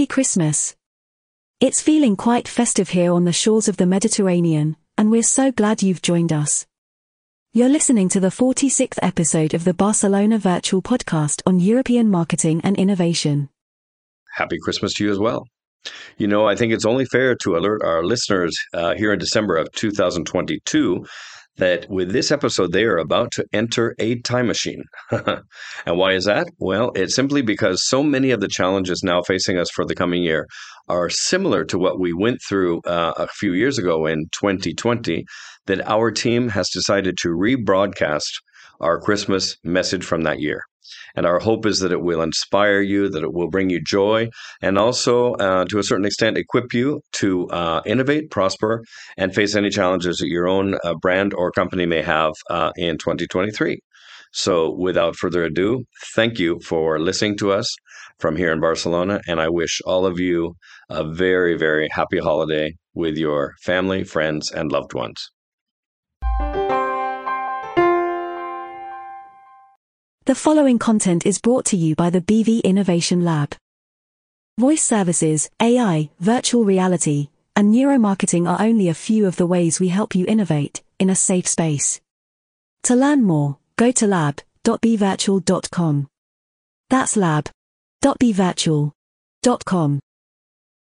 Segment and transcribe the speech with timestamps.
[0.00, 0.74] Happy Christmas.
[1.60, 5.82] It's feeling quite festive here on the shores of the Mediterranean, and we're so glad
[5.82, 6.66] you've joined us.
[7.52, 12.78] You're listening to the 46th episode of the Barcelona Virtual Podcast on European marketing and
[12.78, 13.50] innovation.
[14.36, 15.46] Happy Christmas to you as well.
[16.16, 19.58] You know, I think it's only fair to alert our listeners uh, here in December
[19.58, 21.04] of 2022
[21.60, 24.82] that with this episode, they are about to enter a time machine.
[25.10, 25.42] and
[25.86, 26.48] why is that?
[26.58, 30.22] Well, it's simply because so many of the challenges now facing us for the coming
[30.22, 30.46] year
[30.88, 35.24] are similar to what we went through uh, a few years ago in 2020
[35.66, 38.40] that our team has decided to rebroadcast
[38.80, 40.62] our Christmas message from that year.
[41.14, 44.28] And our hope is that it will inspire you, that it will bring you joy,
[44.62, 48.82] and also, uh, to a certain extent, equip you to uh, innovate, prosper,
[49.16, 52.98] and face any challenges that your own uh, brand or company may have uh, in
[52.98, 53.80] 2023.
[54.32, 57.74] So, without further ado, thank you for listening to us
[58.20, 59.20] from here in Barcelona.
[59.26, 60.54] And I wish all of you
[60.88, 65.30] a very, very happy holiday with your family, friends, and loved ones.
[70.30, 73.56] The following content is brought to you by the BV Innovation Lab.
[74.60, 79.88] Voice services, AI, virtual reality, and neuromarketing are only a few of the ways we
[79.88, 82.00] help you innovate in a safe space.
[82.84, 86.06] To learn more, go to lab.bvirtual.com.
[86.90, 90.00] That's lab.bvirtual.com.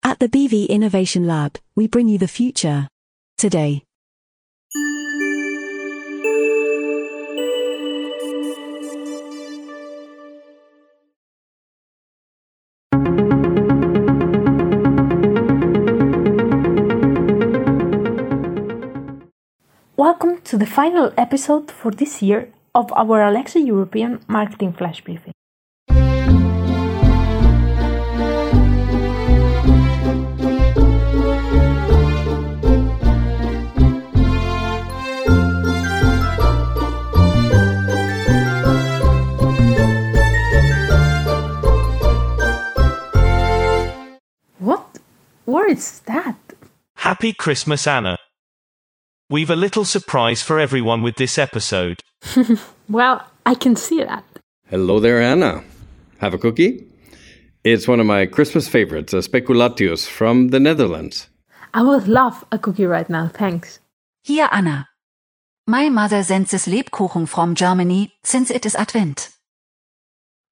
[0.03, 2.87] At the BV Innovation Lab, we bring you the future
[3.39, 3.83] today.
[19.95, 25.33] Welcome to the final episode for this year of our Alexa European Marketing Flash Briefing.
[45.63, 46.35] Where is that?
[46.95, 48.17] Happy Christmas, Anna.
[49.29, 52.01] We've a little surprise for everyone with this episode.
[52.89, 54.25] Well, I can see that.
[54.69, 55.63] Hello there, Anna.
[56.17, 56.85] Have a cookie?
[57.63, 61.29] It's one of my Christmas favorites, a speculatius from the Netherlands.
[61.73, 63.79] I would love a cookie right now, thanks.
[64.21, 64.89] Here, Anna.
[65.65, 69.29] My mother sends this Lebkuchen from Germany since it is Advent.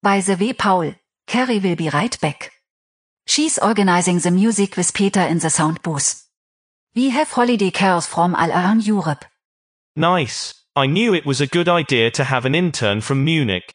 [0.02, 0.94] By the way, Paul,
[1.26, 2.52] Carrie will be right back.
[3.26, 6.26] She's organizing the music with Peter in the sound booth.
[6.94, 9.24] We have holiday carols from all around Europe.
[9.96, 10.54] Nice.
[10.74, 13.72] I knew it was a good idea to have an intern from Munich.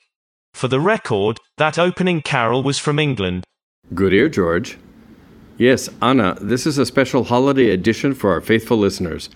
[0.54, 3.44] For the record, that opening carol was from England.
[3.94, 4.78] Good ear, George.
[5.58, 9.30] Yes, Anna, this is a special holiday edition for our faithful listeners.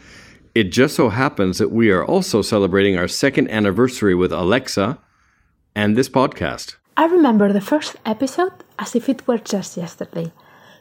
[0.54, 5.00] It just so happens that we are also celebrating our second anniversary with Alexa
[5.74, 6.76] and this podcast.
[6.98, 10.32] I remember the first episode as if it were just yesterday.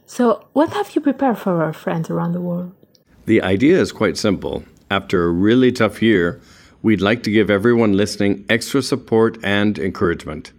[0.06, 2.72] So, what have you prepared for our friends around the world?
[3.26, 4.64] The idea is quite simple.
[4.90, 6.40] After a really tough year,
[6.82, 10.52] we'd like to give everyone listening extra support and encouragement.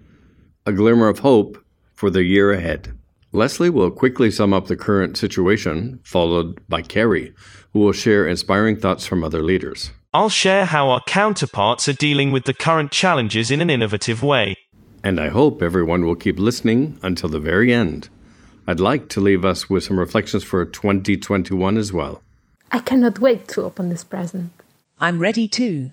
[0.66, 1.58] A glimmer of hope
[1.94, 2.94] for the year ahead.
[3.34, 7.34] Leslie will quickly sum up the current situation, followed by Carrie,
[7.74, 9.92] who will share inspiring thoughts from other leaders.
[10.14, 14.56] I'll share how our counterparts are dealing with the current challenges in an innovative way.
[15.04, 18.10] And I hope everyone will keep listening until the very end.
[18.68, 22.22] I'd like to leave us with some reflections for 2021 as well.
[22.72, 24.52] I cannot wait to open this present.
[25.00, 25.92] I'm ready too.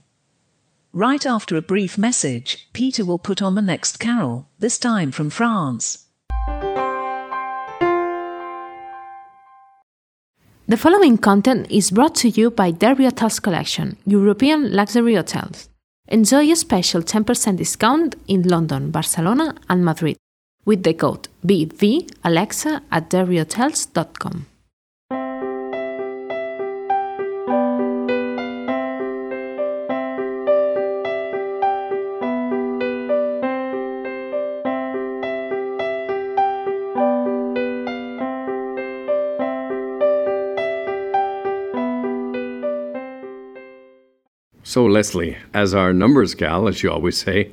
[0.93, 5.31] Right after a brief message, Peter will put on the next carol, this time from
[5.31, 6.07] France.
[10.67, 15.71] The following content is brought to you by Derby Hotels Collection, European Luxury Hotels.
[16.11, 20.17] Enjoy a special 10% discount in London, Barcelona, and Madrid
[20.65, 24.47] with the code BVAlexa at derbyhotels.com.
[44.69, 47.53] So, Leslie, as our numbers gal, as you always say,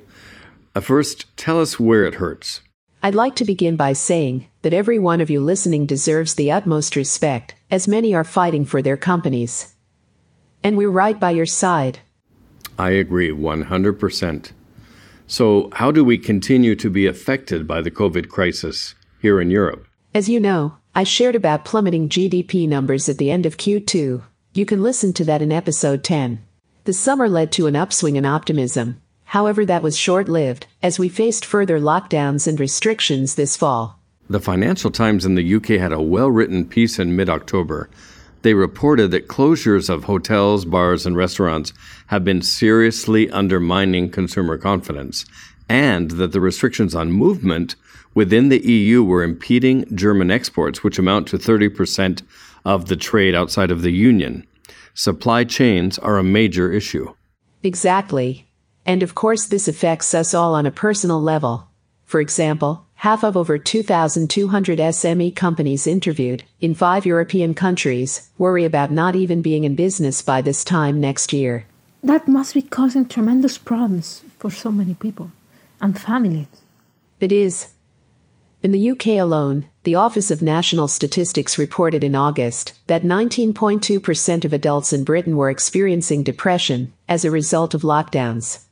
[0.76, 2.60] uh, first tell us where it hurts.
[3.02, 6.98] I'd like to begin by saying that every one of you listening deserves the utmost
[6.98, 9.76] respect, as many are fighting for their companies.
[10.62, 12.00] And we're right by your side.
[12.78, 14.52] I agree 100%.
[15.26, 19.88] So, how do we continue to be affected by the COVID crisis here in Europe?
[20.14, 24.22] As you know, I shared about plummeting GDP numbers at the end of Q2.
[24.54, 26.45] You can listen to that in episode 10.
[26.86, 29.02] The summer led to an upswing in optimism.
[29.24, 34.00] However, that was short lived, as we faced further lockdowns and restrictions this fall.
[34.30, 37.90] The Financial Times in the UK had a well written piece in mid October.
[38.44, 41.74] They reported that closures of hotels, bars, and restaurants
[42.08, 45.26] have been seriously undermining consumer confidence,
[45.68, 47.76] and that the restrictions on movement
[48.14, 52.22] within the EU were impeding German exports, which amount to 30%
[52.64, 54.46] of the trade outside of the Union.
[54.98, 57.14] Supply chains are a major issue.
[57.64, 58.48] Exactly.
[58.86, 61.68] And of course, this affects us all on a personal level.
[62.06, 68.90] For example, half of over 2,200 SME companies interviewed in five European countries worry about
[68.90, 71.66] not even being in business by this time next year.
[72.02, 75.30] That must be causing tremendous problems for so many people
[75.82, 76.48] and families.
[77.20, 77.68] It is.
[78.64, 84.52] In the UK alone, the Office of National Statistics reported in August that 19.2% of
[84.52, 88.66] adults in Britain were experiencing depression as a result of lockdowns.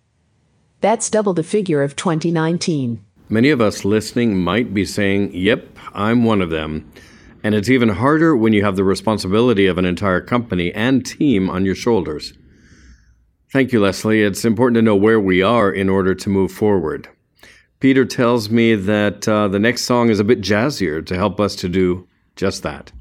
[0.82, 3.06] That's double the figure of 2019.
[3.30, 6.92] Many of us listening might be saying, Yep, I'm one of them.
[7.44, 11.48] And it's even harder when you have the responsibility of an entire company and team
[11.48, 12.34] on your shoulders.
[13.52, 14.24] Thank you, Leslie.
[14.24, 17.08] It's important to know where we are in order to move forward.
[17.84, 21.54] Peter tells me that uh, the next song is a bit jazzier to help us
[21.54, 22.94] to do just that.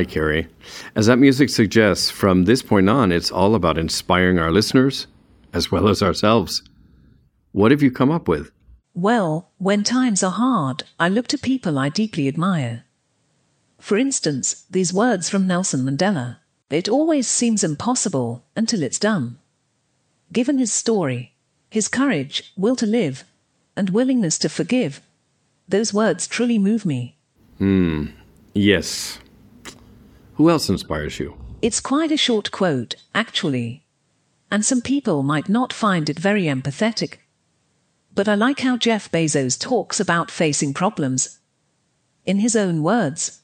[0.00, 0.48] Hi, Carrie.
[0.96, 5.06] As that music suggests, from this point on, it's all about inspiring our listeners
[5.52, 6.62] as well as ourselves.
[7.52, 8.50] What have you come up with?
[8.94, 12.84] Well, when times are hard, I look to people I deeply admire.
[13.78, 16.38] For instance, these words from Nelson Mandela
[16.70, 19.36] It always seems impossible until it's done.
[20.32, 21.34] Given his story,
[21.68, 23.24] his courage, will to live,
[23.76, 25.02] and willingness to forgive,
[25.68, 27.18] those words truly move me.
[27.58, 28.06] Hmm,
[28.54, 29.18] yes.
[30.40, 31.36] Who else inspires you?
[31.60, 33.84] It's quite a short quote, actually.
[34.50, 37.18] And some people might not find it very empathetic.
[38.14, 41.40] But I like how Jeff Bezos talks about facing problems.
[42.24, 43.42] In his own words,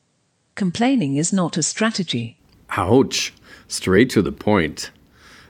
[0.55, 2.39] complaining is not a strategy.
[2.79, 3.35] Ouch.
[3.69, 4.91] Straight to the point.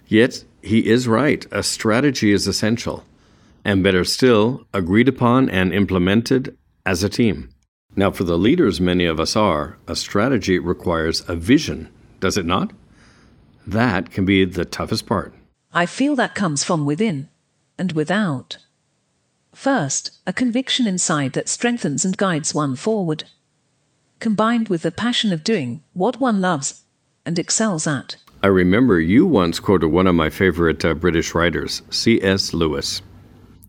[0.08, 1.46] Yet, he is right.
[1.52, 3.04] A strategy is essential.
[3.64, 7.50] And better still, agreed upon and implemented as a team.
[7.98, 11.88] Now, for the leaders many of us are, a strategy requires a vision,
[12.20, 12.72] does it not?
[13.66, 15.34] That can be the toughest part.
[15.72, 17.30] I feel that comes from within
[17.78, 18.58] and without.
[19.54, 23.24] First, a conviction inside that strengthens and guides one forward,
[24.20, 26.82] combined with the passion of doing what one loves
[27.24, 28.16] and excels at.
[28.42, 32.52] I remember you once quoted one of my favorite uh, British writers, C.S.
[32.52, 33.00] Lewis.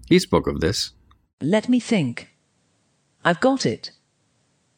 [0.10, 0.92] He spoke of this.
[1.42, 2.34] Let me think.
[3.24, 3.92] I've got it.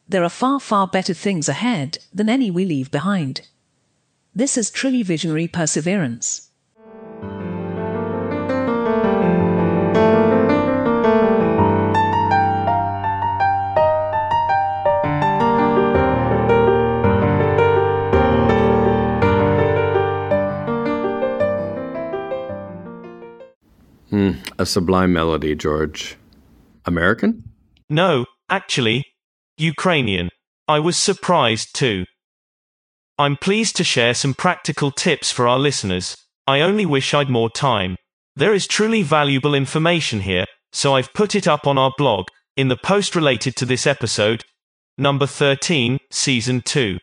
[0.09, 3.41] There are far, far better things ahead than any we leave behind.
[4.33, 6.49] This is truly visionary perseverance.
[24.09, 26.17] Hmm, a sublime melody, George.
[26.85, 27.43] American?
[27.91, 29.05] No, actually,
[29.59, 30.29] Ukrainian.
[30.67, 32.05] I was surprised too.
[33.17, 36.15] I'm pleased to share some practical tips for our listeners.
[36.47, 37.97] I only wish I'd more time.
[38.35, 42.69] There is truly valuable information here, so I've put it up on our blog, in
[42.69, 44.45] the post related to this episode,
[44.97, 46.99] number 13, season 2,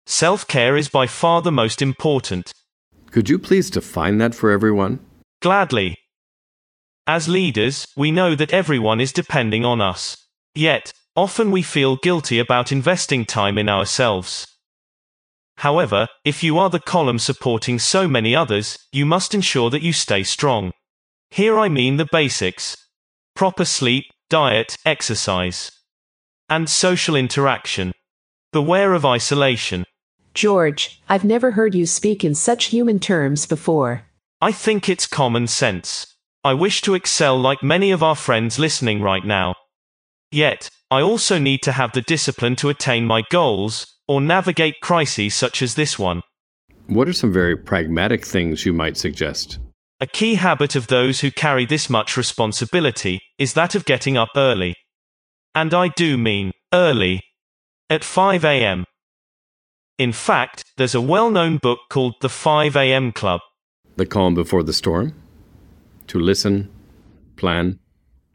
[0.08, 2.52] Self care is by far the most important.
[3.12, 5.00] Could you please define that for everyone?
[5.42, 5.98] Gladly.
[7.08, 10.18] As leaders, we know that everyone is depending on us.
[10.54, 14.48] Yet, often we feel guilty about investing time in ourselves.
[15.58, 19.94] However, if you are the column supporting so many others, you must ensure that you
[19.94, 20.72] stay strong.
[21.30, 22.78] Here I mean the basics
[23.36, 25.72] proper sleep, diet, exercise,
[26.48, 27.92] and social interaction.
[28.54, 29.86] Beware of isolation.
[30.36, 34.04] George, I've never heard you speak in such human terms before.
[34.42, 36.06] I think it's common sense.
[36.44, 39.56] I wish to excel like many of our friends listening right now.
[40.32, 45.34] Yet, I also need to have the discipline to attain my goals, or navigate crises
[45.34, 46.22] such as this one.
[46.88, 49.58] What are some very pragmatic things you might suggest?
[50.02, 54.30] A key habit of those who carry this much responsibility is that of getting up
[54.36, 54.76] early.
[55.56, 57.24] And I do mean early.
[57.90, 58.84] At 5 a.m.
[59.98, 63.12] In fact, there's a well known book called The 5 a.m.
[63.14, 63.40] Club.
[63.96, 65.14] The calm before the storm?
[66.08, 66.70] To listen,
[67.38, 67.80] plan,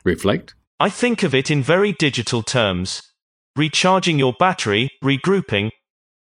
[0.05, 0.55] reflect?
[0.79, 3.03] I think of it in very digital terms
[3.57, 5.71] recharging your battery, regrouping,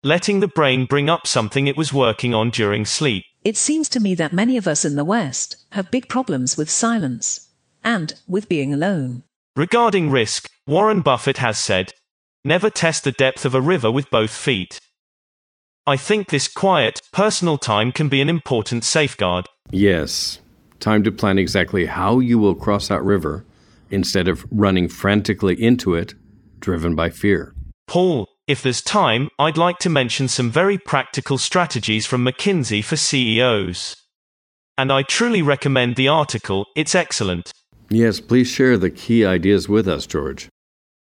[0.03, 3.25] letting the brain bring up something it was working on during sleep.
[3.45, 6.69] It seems to me that many of us in the West have big problems with
[6.71, 7.49] silence
[7.85, 9.23] and with being alone.
[9.55, 11.93] Regarding risk, Warren Buffett has said,
[12.45, 14.81] never test the depth of a river with both feet.
[15.89, 19.47] I think this quiet, personal time can be an important safeguard.
[19.71, 20.39] Yes.
[20.81, 23.47] Time to plan exactly how you will cross that river
[23.91, 26.13] instead of running frantically into it,
[26.61, 27.55] driven by fear.
[27.87, 32.97] Paul, if there's time, I'd like to mention some very practical strategies from McKinsey for
[32.97, 33.97] CEOs.
[34.77, 37.51] And I truly recommend the article, it's excellent.
[37.89, 40.51] Yes, please share the key ideas with us, George.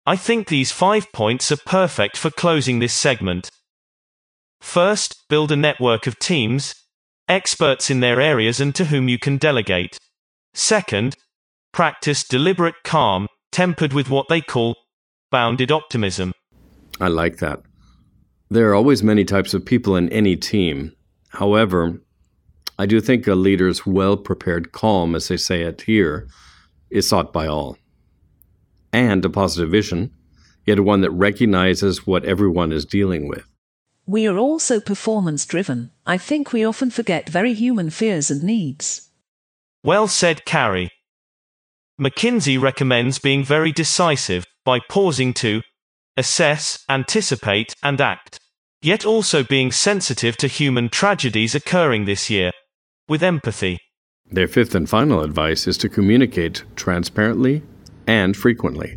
[0.07, 3.51] I think these five points are perfect for closing this segment.
[4.61, 6.75] First, build a network of teams,
[7.29, 9.99] experts in their areas and to whom you can delegate.
[10.55, 11.17] Second,
[11.73, 14.77] practice deliberate calm, tempered with what they call
[15.31, 16.33] bounded optimism.
[17.01, 17.63] I like that.
[18.51, 20.93] There are always many types of people in any team.
[21.29, 22.01] However,
[22.79, 26.29] I do think a leader's well prepared calm, as they say it here,
[26.91, 27.77] is sought by all.
[28.93, 30.13] And a positive vision,
[30.65, 33.45] yet one that recognizes what everyone is dealing with.
[34.09, 35.91] We are also performance driven.
[36.07, 39.11] I think we often forget very human fears and needs.
[39.85, 40.91] Well said, Carrie.
[42.01, 45.61] McKinsey recommends being very decisive by pausing to
[46.17, 48.41] assess, anticipate, and act.
[48.81, 52.53] Yet also being sensitive to human tragedies occurring this year.
[53.11, 53.79] With empathy.
[54.25, 57.61] Their fifth and final advice is to communicate transparently
[58.07, 58.97] and frequently.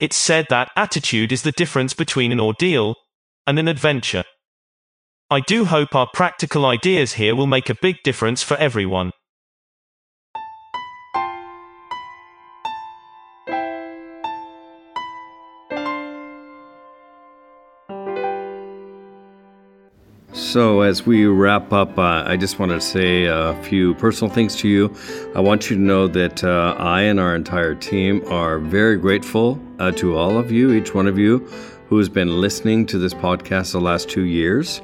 [0.00, 2.96] It's said that attitude is the difference between an ordeal
[3.46, 4.24] and an adventure.
[5.30, 9.10] I do hope our practical ideas here will make a big difference for everyone.
[20.34, 24.54] So, as we wrap up, uh, I just want to say a few personal things
[24.56, 24.94] to you.
[25.34, 29.58] I want you to know that uh, I and our entire team are very grateful
[29.78, 31.48] uh, to all of you, each one of you,
[31.88, 34.80] who has been listening to this podcast the last two years.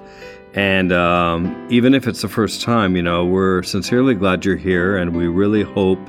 [0.55, 4.97] And um, even if it's the first time, you know, we're sincerely glad you're here,
[4.97, 6.01] and we really hope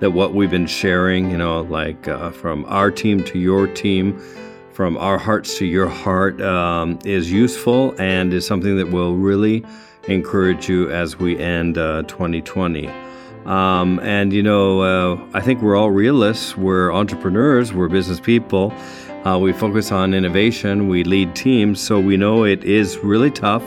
[0.00, 4.18] that what we've been sharing, you know, like uh, from our team to your team,
[4.72, 9.64] from our hearts to your heart um, is useful and is something that will really
[10.08, 12.90] encourage you as we end uh, 2020.
[13.46, 16.56] Um, and you know, uh, I think we're all realists.
[16.56, 17.72] We're entrepreneurs.
[17.72, 18.72] We're business people.
[19.24, 20.88] Uh, we focus on innovation.
[20.88, 23.62] We lead teams, so we know it is really tough,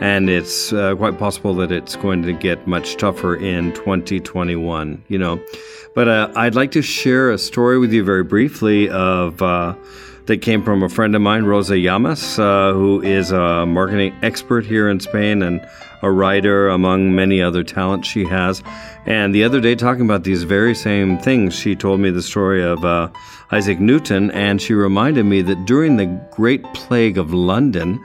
[0.00, 5.04] and it's uh, quite possible that it's going to get much tougher in 2021.
[5.08, 5.40] You know,
[5.94, 9.74] but uh, I'd like to share a story with you very briefly of uh,
[10.26, 14.64] that came from a friend of mine, Rosa Llamas, uh, who is a marketing expert
[14.64, 15.66] here in Spain and
[16.02, 18.62] a writer among many other talents she has.
[19.06, 22.62] And the other day, talking about these very same things, she told me the story
[22.62, 23.08] of uh,
[23.50, 28.04] Isaac Newton, and she reminded me that during the Great Plague of London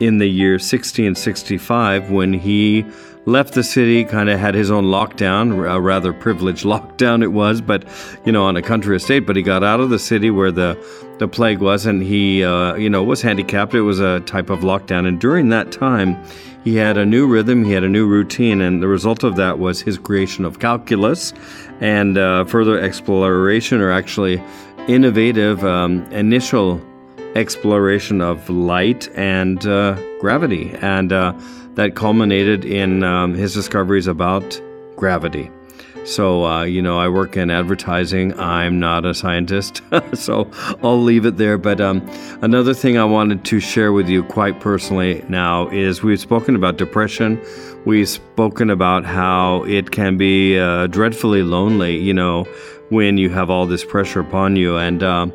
[0.00, 2.84] in the year 1665, when he
[3.26, 7.60] left the city, kind of had his own lockdown, a rather privileged lockdown it was,
[7.60, 7.84] but
[8.24, 9.20] you know, on a country estate.
[9.20, 10.78] But he got out of the city where the
[11.18, 13.74] the plague was, and he, uh, you know, was handicapped.
[13.74, 16.16] It was a type of lockdown, and during that time,
[16.64, 19.58] he had a new rhythm, he had a new routine, and the result of that
[19.58, 21.32] was his creation of calculus
[21.80, 24.42] and uh, further exploration, or actually
[24.88, 26.80] innovative um, initial
[27.34, 31.32] exploration of light and uh, gravity, and uh,
[31.74, 34.60] that culminated in um, his discoveries about
[34.96, 35.50] gravity.
[36.08, 38.32] So, uh, you know, I work in advertising.
[38.40, 39.82] I'm not a scientist,
[40.14, 40.50] so
[40.82, 41.58] I'll leave it there.
[41.58, 42.00] But um,
[42.40, 46.78] another thing I wanted to share with you quite personally now is we've spoken about
[46.78, 47.38] depression.
[47.84, 52.44] We've spoken about how it can be uh, dreadfully lonely, you know,
[52.88, 54.78] when you have all this pressure upon you.
[54.78, 55.26] And uh,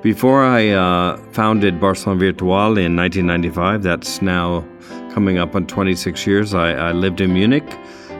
[0.00, 4.64] before I uh, founded Barcelona Virtual in 1995, that's now
[5.12, 7.68] coming up on 26 years, I, I lived in Munich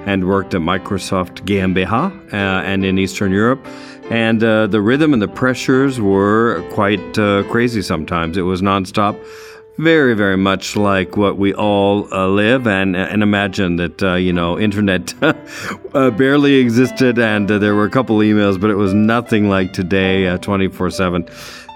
[0.07, 3.65] and worked at Microsoft GmbH uh, and in Eastern Europe.
[4.11, 8.37] And uh, the rhythm and the pressures were quite uh, crazy sometimes.
[8.37, 9.19] It was nonstop
[9.81, 14.33] very, very much like what we all uh, live and and imagine that uh, you
[14.33, 15.15] know internet
[15.95, 19.73] uh, barely existed and uh, there were a couple emails, but it was nothing like
[19.73, 21.27] today, uh, twenty four seven.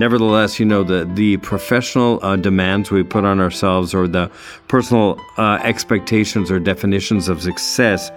[0.00, 4.30] Nevertheless, you know the the professional uh, demands we put on ourselves or the
[4.68, 8.10] personal expectations or definitions of success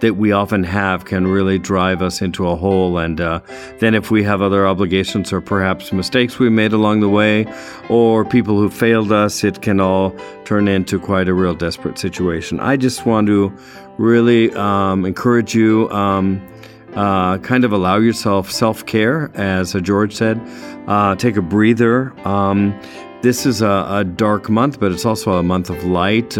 [0.00, 2.98] that we often have can really drive us into a hole.
[2.98, 3.40] And uh,
[3.78, 7.46] then, if we have other obligations or perhaps mistakes we made along the way,
[7.88, 10.14] or people who failed us, it can all
[10.44, 12.60] turn into quite a real desperate situation.
[12.60, 13.52] I just want to
[13.98, 15.90] really um, encourage you.
[15.90, 16.46] Um,
[16.94, 20.40] uh, kind of allow yourself self care, as uh, George said.
[20.88, 22.18] Uh, take a breather.
[22.26, 22.78] Um,
[23.20, 26.38] this is a, a, dark month, but it's also a month of light.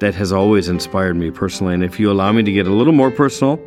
[0.00, 1.72] That has always inspired me personally.
[1.72, 3.58] And if you allow me to get a little more personal,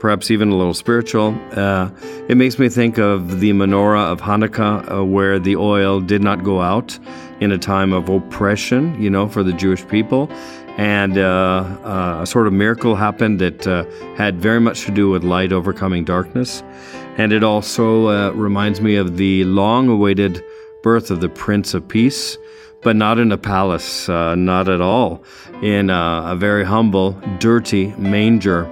[0.00, 1.90] perhaps even a little spiritual, uh,
[2.28, 6.42] it makes me think of the menorah of Hanukkah, uh, where the oil did not
[6.42, 6.98] go out
[7.40, 10.28] in a time of oppression, you know, for the Jewish people.
[10.76, 13.84] And uh, uh a sort of miracle happened that uh,
[14.16, 16.62] had very much to do with light overcoming darkness.
[17.16, 20.44] And it also uh, reminds me of the long awaited
[20.82, 22.36] birth of the Prince of Peace
[22.86, 25.24] but not in a palace, uh, not at all.
[25.60, 28.64] In a, a very humble, dirty manger,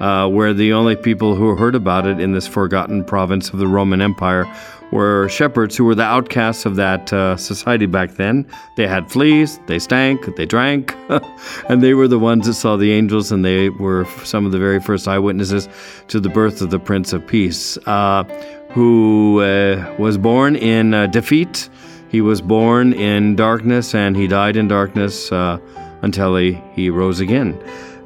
[0.00, 3.68] uh, where the only people who heard about it in this forgotten province of the
[3.68, 4.52] Roman Empire
[4.90, 8.48] were shepherds who were the outcasts of that uh, society back then.
[8.74, 10.92] They had fleas, they stank, they drank,
[11.68, 14.58] and they were the ones that saw the angels, and they were some of the
[14.58, 15.68] very first eyewitnesses
[16.08, 18.24] to the birth of the Prince of Peace, uh,
[18.70, 21.68] who uh, was born in uh, defeat
[22.12, 25.58] he was born in darkness and he died in darkness uh,
[26.02, 27.58] until he, he rose again.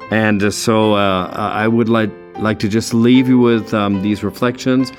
[0.09, 4.23] And uh, so uh, I would like, like to just leave you with um, these
[4.23, 4.93] reflections,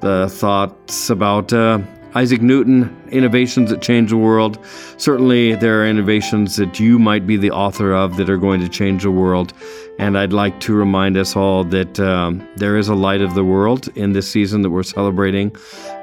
[0.00, 1.80] the thoughts about uh,
[2.14, 4.58] Isaac Newton, innovations that change the world.
[4.96, 8.68] Certainly, there are innovations that you might be the author of that are going to
[8.68, 9.52] change the world.
[9.98, 13.44] And I'd like to remind us all that um, there is a light of the
[13.44, 15.54] world in this season that we're celebrating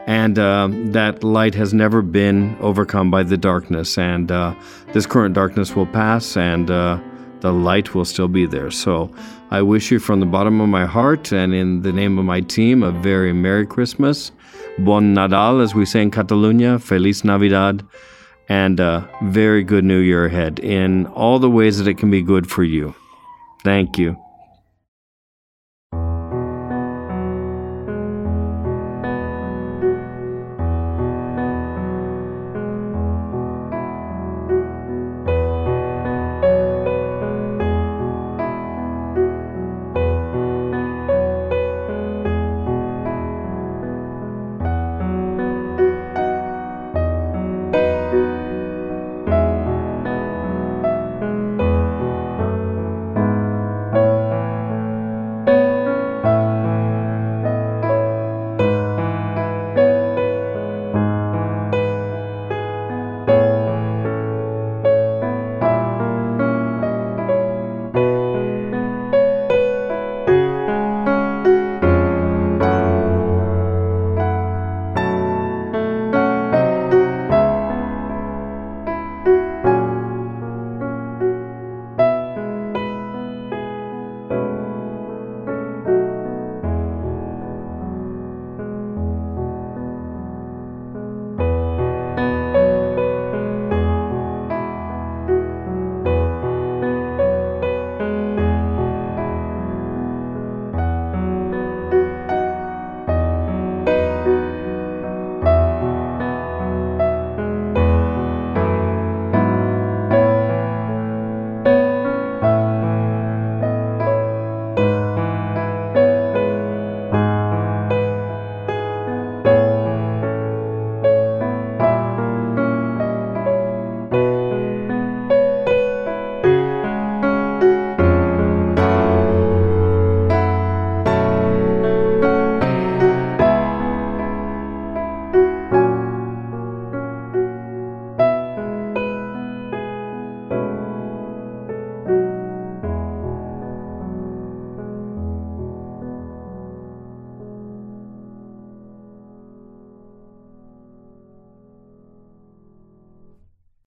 [0.06, 3.98] and uh, that light has never been overcome by the darkness.
[3.98, 4.54] And uh,
[4.94, 7.00] this current darkness will pass, and uh,
[7.40, 8.70] the light will still be there.
[8.70, 9.12] So
[9.50, 12.42] I wish you from the bottom of my heart and in the name of my
[12.42, 14.32] team a very Merry Christmas,
[14.80, 17.86] Bon Nadal, as we say in Catalonia, Feliz Navidad,
[18.48, 22.22] and a very good New Year ahead in all the ways that it can be
[22.22, 22.94] good for you.
[23.66, 24.25] Thank you.